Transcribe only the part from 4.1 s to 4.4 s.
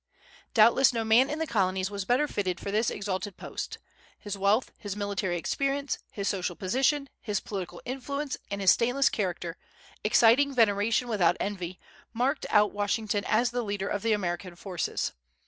His